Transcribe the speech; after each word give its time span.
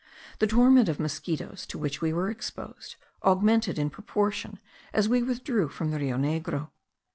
The 0.39 0.47
torment 0.47 0.89
of 0.89 0.99
mosquitos, 0.99 1.67
to 1.67 1.77
which 1.77 2.01
we 2.01 2.11
were 2.11 2.31
exposed, 2.31 2.95
augmented 3.23 3.77
in 3.77 3.91
proportion 3.91 4.57
as 4.93 5.07
we 5.07 5.21
withdrew 5.21 5.67
from 5.69 5.91
the 5.91 5.99
Rio 5.99 6.17
Negro. 6.17 6.71